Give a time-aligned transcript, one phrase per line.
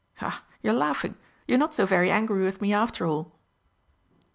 [0.19, 1.13] Ah, you're laughing!
[1.45, 3.35] You're not so very angry with me after all!"